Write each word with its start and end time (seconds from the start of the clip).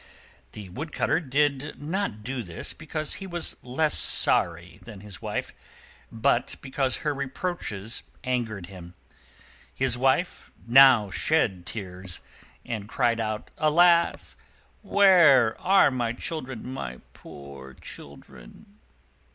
The 0.53 0.67
Wood 0.69 0.91
cutter 0.93 1.19
did 1.19 1.79
not 1.79 2.23
do 2.23 2.41
this 2.41 2.73
because 2.73 3.17
he 3.21 3.27
was 3.27 3.55
less 3.61 3.95
sorry 3.95 4.79
than 4.81 5.01
his 5.01 5.21
Wife, 5.21 5.53
but 6.11 6.55
because 6.59 7.01
her 7.05 7.13
reproaches 7.13 8.01
angered 8.23 8.65
him. 8.65 8.95
His 9.75 9.99
Wife 9.99 10.51
now 10.65 11.11
shed 11.11 11.67
tears, 11.67 12.19
and 12.65 12.89
cried 12.89 13.19
out, 13.19 13.51
"Alas! 13.59 14.35
where 14.81 15.55
are 15.61 15.91
my 15.91 16.13
children, 16.13 16.65
my 16.73 17.01
poor 17.13 17.75
children?" 17.75 18.79